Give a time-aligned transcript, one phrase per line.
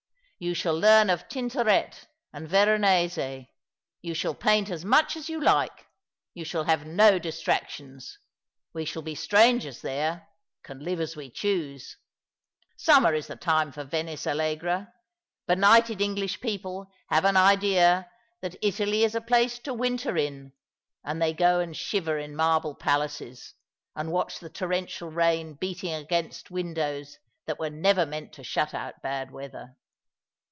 [0.43, 3.45] You shall learn of Tintoret and Veronese.
[4.01, 5.85] You shall paint as much as you like.
[6.33, 8.17] You shall have no distractions.
[8.73, 10.27] We shall be strangers there,
[10.63, 11.95] can live as we choose.
[12.75, 14.91] Summer is the time for Venice, Allegra.
[15.47, 18.09] Benighted English people have an idea
[18.41, 20.53] that Italy is a place to winter in,
[21.03, 23.53] and they go and shiver in marble palaces,
[23.95, 29.03] and watch the torrential rain beating against windows that were never meant to shut out
[29.03, 29.77] bad weather.